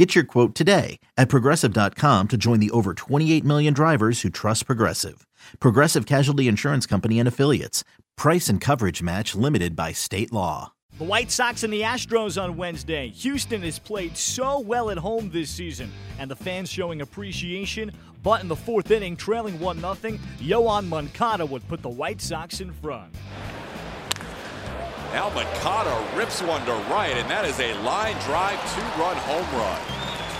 [0.00, 4.64] Get your quote today at progressive.com to join the over 28 million drivers who trust
[4.64, 5.26] Progressive.
[5.58, 7.84] Progressive Casualty Insurance Company and Affiliates.
[8.16, 10.72] Price and coverage match limited by state law.
[10.96, 13.10] The White Sox and the Astros on Wednesday.
[13.10, 17.92] Houston has played so well at home this season, and the fans showing appreciation.
[18.22, 19.94] But in the fourth inning, trailing 1 0,
[20.38, 23.14] Yoan Moncada would put the White Sox in front.
[25.12, 29.80] Now Moncada rips one to right, and that is a line drive two-run home run.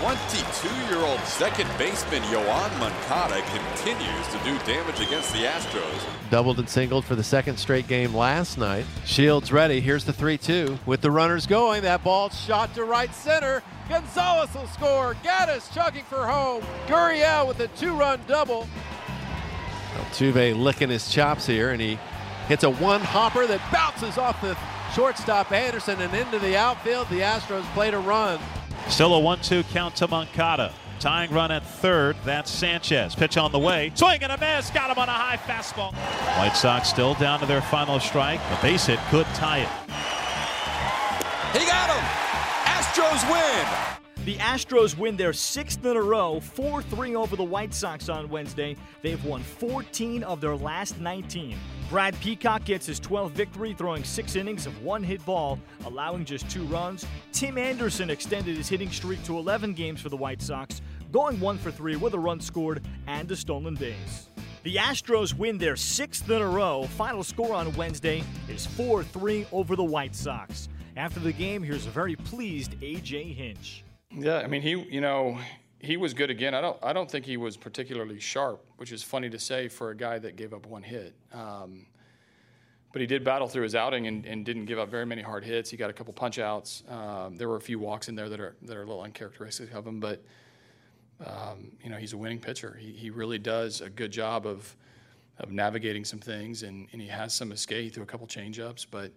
[0.01, 6.31] 22-year-old second baseman Yoan Moncada continues to do damage against the Astros.
[6.31, 8.87] Doubled and singled for the second straight game last night.
[9.05, 9.81] Shields ready.
[9.81, 11.83] Here's the 3-2 with the runners going.
[11.83, 13.63] That ball shot to right center.
[13.89, 15.17] Gonzalez will score.
[15.25, 16.63] Gattis chugging for home.
[16.87, 18.69] Gurriel with a two-run double.
[19.97, 21.99] Altuve licking his chops here, and he
[22.51, 24.59] hits a one hopper that bounces off the
[24.93, 27.09] shortstop Anderson and into the outfield.
[27.09, 28.41] The Astros played a run.
[28.89, 30.73] Still a 1 2 count to Moncada.
[30.99, 32.17] Tying run at third.
[32.25, 33.15] That's Sanchez.
[33.15, 33.93] Pitch on the way.
[33.95, 34.69] Swing and a miss.
[34.71, 35.95] Got him on a high fastball.
[36.39, 38.41] White Sox still down to their final strike.
[38.51, 39.69] The base hit could tie it.
[41.57, 42.05] He got him.
[42.65, 44.00] Astros win.
[44.31, 48.29] The Astros win their sixth in a row, 4 3 over the White Sox on
[48.29, 48.77] Wednesday.
[49.03, 51.59] They've won 14 of their last 19.
[51.89, 56.49] Brad Peacock gets his 12th victory, throwing six innings of one hit ball, allowing just
[56.49, 57.05] two runs.
[57.33, 61.59] Tim Anderson extended his hitting streak to 11 games for the White Sox, going one
[61.59, 64.29] for three with a run scored and a stolen base.
[64.63, 66.85] The Astros win their sixth in a row.
[66.97, 70.69] Final score on Wednesday is 4 3 over the White Sox.
[70.97, 73.83] After the game, here's a very pleased AJ Hinch.
[74.13, 75.39] Yeah, I mean, he, you know,
[75.79, 76.55] he was good again.
[76.55, 79.91] I don't, I don't think he was particularly sharp, which is funny to say for
[79.91, 81.15] a guy that gave up one hit.
[81.33, 81.87] Um,
[82.93, 85.45] but he did battle through his outing and, and, didn't give up very many hard
[85.45, 85.71] hits.
[85.71, 86.83] He got a couple punch outs.
[86.89, 89.73] Um, there were a few walks in there that are that are a little uncharacteristic
[89.73, 90.25] of him, but
[91.25, 92.77] um, you know he's a winning pitcher.
[92.81, 94.75] He, he really does a good job of
[95.39, 97.95] of navigating some things, and, and he has some escape.
[97.95, 99.13] through a couple changeups, but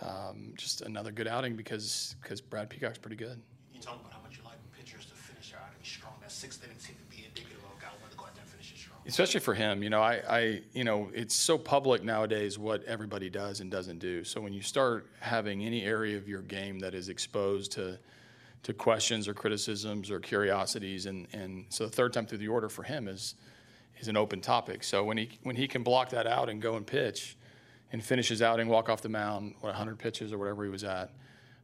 [0.00, 3.42] um, just another good outing because because Brad Peacock's pretty good
[3.80, 3.98] strong.
[4.10, 4.19] That
[6.40, 9.00] seemed to be indicative of a guy to go out there and finish strong.
[9.06, 13.30] Especially for him, you know, I, I, you know, it's so public nowadays what everybody
[13.30, 14.24] does and doesn't do.
[14.24, 17.98] So when you start having any area of your game that is exposed to
[18.62, 22.68] to questions or criticisms or curiosities, and, and so the third time through the order
[22.68, 23.34] for him is
[23.98, 24.84] is an open topic.
[24.84, 27.36] So when he when he can block that out and go and pitch,
[27.92, 30.84] and finish his outing, walk off the mound, what 100 pitches or whatever he was
[30.84, 31.10] at,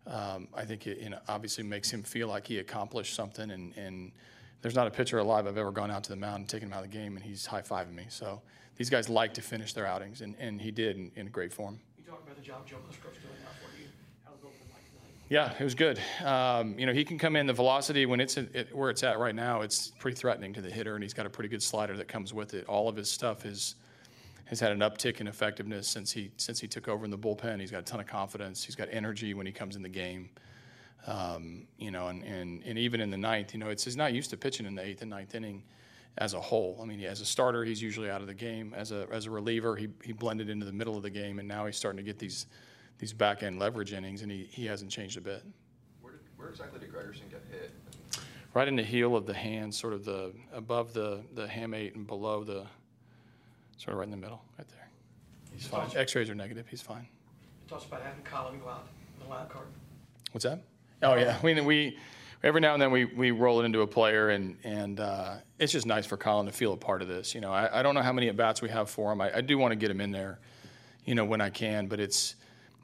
[0.07, 3.51] um, I think it you know, obviously makes him feel like he accomplished something.
[3.51, 4.13] And, and,
[4.63, 6.73] there's not a pitcher alive I've ever gone out to the mound and taken him
[6.73, 8.07] out of the game, and he's high fiving me.
[8.09, 8.41] So
[8.77, 11.79] these guys like to finish their outings, and, and he did in, in great form.
[11.99, 13.89] You talk about the job Joe Musgrove's doing now for you.
[14.25, 15.27] How's it like tonight?
[15.29, 16.01] Yeah, it was good.
[16.25, 19.19] Um, you know, he can come in the velocity when it's at, where it's at
[19.19, 19.63] right now.
[19.63, 22.35] It's pretty threatening to the hitter, and he's got a pretty good slider that comes
[22.35, 22.67] with it.
[22.67, 23.77] All of his stuff is
[24.47, 27.61] has had an uptick in effectiveness since he since he took over in the bullpen.
[27.61, 28.63] He's got a ton of confidence.
[28.63, 30.29] He's got energy when he comes in the game.
[31.07, 34.13] Um, you know, and, and, and even in the ninth, you know, it's he's not
[34.13, 35.63] used to pitching in the eighth and ninth inning
[36.19, 36.79] as a whole.
[36.83, 38.75] I mean, as a starter, he's usually out of the game.
[38.75, 41.47] As a as a reliever, he he blended into the middle of the game, and
[41.47, 42.47] now he's starting to get these
[42.99, 45.45] these back end leverage innings, and he, he hasn't changed a bit.
[46.01, 47.71] Where, did, where exactly did Gregerson get hit?
[48.55, 52.07] Right in the heel of the hand, sort of the above the the hamate and
[52.07, 52.67] below the
[53.77, 54.89] sort of right in the middle, right there.
[55.53, 55.89] He's fine.
[55.95, 56.67] X-rays are negative.
[56.69, 57.07] He's fine.
[57.63, 59.67] You talked about having Colin go out in the wild card.
[60.33, 60.63] What's that?
[61.03, 61.99] Oh yeah, we we
[62.43, 65.73] every now and then we, we roll it into a player, and and uh, it's
[65.73, 67.35] just nice for Colin to feel a part of this.
[67.35, 69.21] You know, I, I don't know how many at bats we have for him.
[69.21, 70.39] I, I do want to get him in there,
[71.05, 72.37] you know, when I can, but it's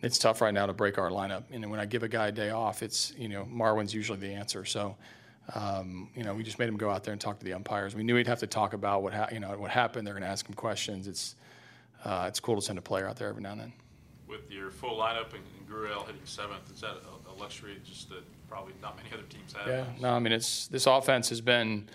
[0.02, 1.44] it's tough right now to break our lineup.
[1.52, 4.32] And when I give a guy a day off, it's you know Marwin's usually the
[4.34, 4.64] answer.
[4.64, 4.96] So.
[5.56, 7.96] Um, you know, we just made him go out there and talk to the umpires.
[7.96, 10.06] We knew he'd have to talk about what ha- you know what happened.
[10.06, 11.08] They're going to ask him questions.
[11.08, 11.34] It's
[12.04, 13.72] uh, it's cool to send a player out there every now and then.
[14.32, 18.08] With your full lineup and, and Gurriel hitting seventh, is that a, a luxury just
[18.08, 19.68] that probably not many other teams have?
[19.68, 21.88] Yeah, no, I mean it's this offense has been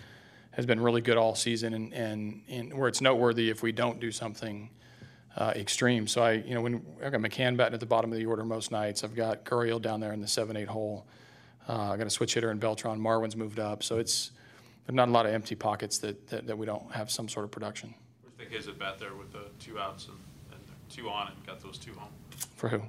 [0.52, 3.98] has been really good all season, and and, and where it's noteworthy if we don't
[4.00, 4.70] do something.
[5.36, 6.08] Uh, extreme.
[6.08, 8.44] So I, you know, when I've got McCann batting at the bottom of the order
[8.44, 11.06] most nights, I've got Gurriel down there in the seven-eight hole.
[11.68, 12.98] Uh, I got a switch hitter in Beltran.
[12.98, 14.32] Marwin's moved up, so it's
[14.84, 17.44] there's not a lot of empty pockets that, that, that we don't have some sort
[17.44, 17.94] of production.
[18.22, 20.16] What do you think his at bat there with the two outs and
[20.88, 22.10] two on and got those two home.
[22.56, 22.82] For who?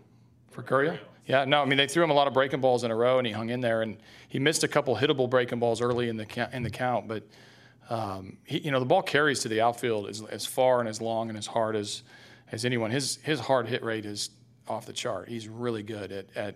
[0.52, 0.98] For Gurriel?
[1.26, 3.20] Yeah, no, I mean they threw him a lot of breaking balls in a row,
[3.20, 3.98] and he hung in there, and
[4.30, 7.24] he missed a couple hittable breaking balls early in the count, in the count, but
[7.90, 11.02] um, he, you know the ball carries to the outfield as, as far and as
[11.02, 12.04] long and as hard as
[12.52, 12.92] as anyone.
[12.92, 14.32] His his hard hit rate is
[14.68, 15.30] off the chart.
[15.30, 16.56] He's really good at at,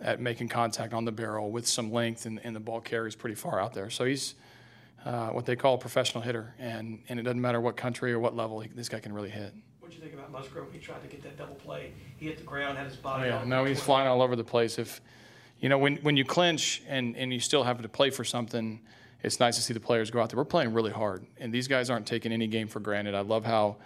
[0.00, 3.36] at making contact on the barrel with some length, and, and the ball carries pretty
[3.36, 3.90] far out there.
[3.90, 4.34] So he's
[5.04, 8.18] uh, what they call a professional hitter, and and it doesn't matter what country or
[8.18, 9.54] what level he, this guy can really hit.
[10.30, 10.72] What do you think about Musgrove?
[10.72, 11.92] He tried to get that double play.
[12.16, 13.30] He hit the ground, had his body.
[13.30, 14.78] Oh, yeah, no, he's flying all over the place.
[14.78, 15.00] If
[15.60, 18.80] you know when when you clinch and and you still have to play for something,
[19.22, 20.36] it's nice to see the players go out there.
[20.36, 23.14] We're playing really hard, and these guys aren't taking any game for granted.
[23.14, 23.76] I love how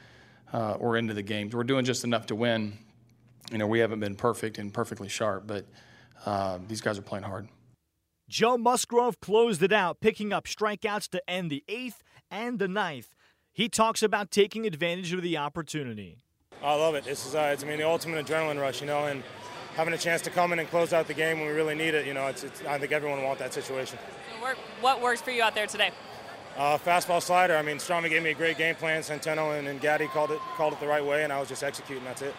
[0.53, 1.55] uh, we're into the games.
[1.55, 2.79] We're doing just enough to win.
[3.51, 5.67] You know, we haven't been perfect and perfectly sharp, but
[6.25, 7.49] uh, these guys are playing hard.
[8.29, 13.17] Joe Musgrove closed it out, picking up strikeouts to end the eighth and the ninth.
[13.53, 16.19] He talks about taking advantage of the opportunity.
[16.63, 17.05] I love it.
[17.05, 19.23] This is, uh, it's, I mean, the ultimate adrenaline rush, you know, and
[19.77, 21.95] having a chance to come in and close out the game when we really need
[21.95, 23.99] it, you know, it's, it's I think everyone wants that situation.
[24.81, 25.91] What works for you out there today?
[26.57, 27.57] Uh, fastball slider.
[27.57, 29.03] I mean, Strami gave me a great game plan.
[29.03, 31.63] Centeno and, and Gaddy called it called it the right way, and I was just
[31.63, 32.05] executing.
[32.05, 32.35] That's it.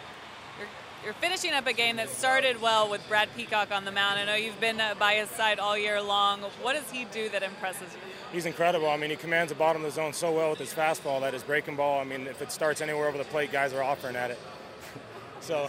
[1.04, 4.20] You're, finishing up a game that started well with Brad Peacock on the mound.
[4.20, 6.40] I know you've been uh, by his side all year long.
[6.60, 8.12] What does he do that impresses you?
[8.32, 8.88] He's incredible.
[8.88, 11.32] I mean, he commands the bottom of the zone so well with his fastball that
[11.32, 12.00] his breaking ball.
[12.00, 14.38] I mean, if it starts anywhere over the plate, guys are offering at it.
[15.40, 15.64] so,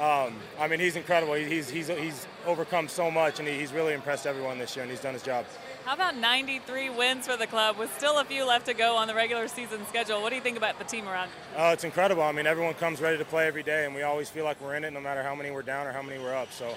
[0.00, 1.34] um, I mean, he's incredible.
[1.34, 5.00] He's he's he's overcome so much, and he's really impressed everyone this year, and he's
[5.00, 5.46] done his job.
[5.84, 9.06] How about 93 wins for the club with still a few left to go on
[9.06, 10.22] the regular season schedule?
[10.22, 11.30] What do you think about the team around?
[11.58, 12.22] Oh, it's incredible.
[12.22, 14.76] I mean, everyone comes ready to play every day, and we always feel like we're
[14.76, 16.50] in it, no matter how many we're down or how many we're up.
[16.52, 16.74] So,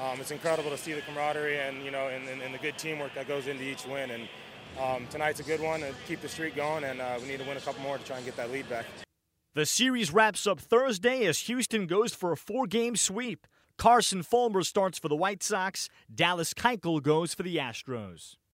[0.00, 2.78] um, it's incredible to see the camaraderie and you know, and, and, and, the good
[2.78, 4.10] teamwork that goes into each win.
[4.10, 4.28] And
[4.80, 7.46] um, tonight's a good one to keep the streak going, and uh, we need to
[7.46, 8.86] win a couple more to try and get that lead back.
[9.52, 13.46] The series wraps up Thursday as Houston goes for a four-game sweep.
[13.76, 15.90] Carson Fulmer starts for the White Sox.
[16.12, 18.36] Dallas Keuchel goes for the Astros.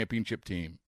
[0.00, 0.78] championship team.